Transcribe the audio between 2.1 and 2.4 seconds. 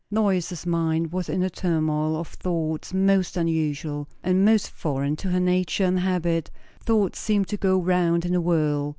of